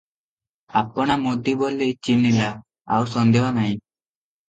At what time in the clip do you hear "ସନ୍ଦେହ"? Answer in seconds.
3.15-3.57